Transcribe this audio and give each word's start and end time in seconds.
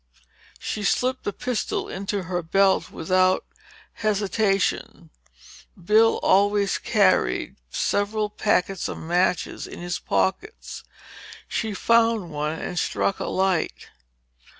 She 0.57 0.83
slipped 0.83 1.25
the 1.25 1.31
pistol 1.31 1.87
into 1.87 2.23
her 2.23 2.41
belt 2.41 2.89
without 2.89 3.45
hesitation. 3.93 5.11
Bill 5.77 6.15
always 6.23 6.79
carried 6.79 7.55
several 7.69 8.27
packets 8.31 8.87
of 8.87 8.97
matches 8.97 9.67
in 9.67 9.77
his 9.77 9.99
pockets. 9.99 10.83
She 11.47 11.75
found 11.75 12.31
one 12.31 12.57
and 12.57 12.79
struck 12.79 13.19
a 13.19 13.25
light. 13.27 13.89